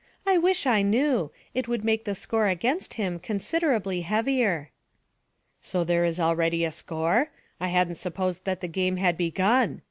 [0.26, 1.30] "''I wish I knew.
[1.52, 4.70] It would make the score against him considerably heavier.'
[5.60, 7.28] 'So there is already a score?
[7.60, 9.82] I hadn't supposed that the game had begun.'